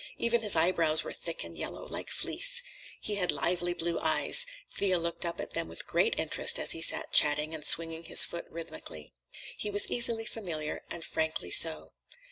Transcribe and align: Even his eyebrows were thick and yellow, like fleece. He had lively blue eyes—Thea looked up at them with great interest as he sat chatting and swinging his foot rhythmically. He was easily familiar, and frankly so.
Even 0.17 0.41
his 0.41 0.55
eyebrows 0.55 1.03
were 1.03 1.13
thick 1.13 1.43
and 1.43 1.55
yellow, 1.55 1.85
like 1.87 2.09
fleece. 2.09 2.63
He 2.99 3.17
had 3.17 3.31
lively 3.31 3.75
blue 3.75 3.99
eyes—Thea 3.99 4.97
looked 4.97 5.27
up 5.27 5.39
at 5.39 5.51
them 5.51 5.67
with 5.67 5.85
great 5.85 6.17
interest 6.17 6.57
as 6.57 6.71
he 6.71 6.81
sat 6.81 7.11
chatting 7.11 7.53
and 7.53 7.63
swinging 7.63 8.05
his 8.05 8.25
foot 8.25 8.47
rhythmically. 8.49 9.13
He 9.55 9.69
was 9.69 9.91
easily 9.91 10.25
familiar, 10.25 10.81
and 10.89 11.05
frankly 11.05 11.51
so. 11.51 11.91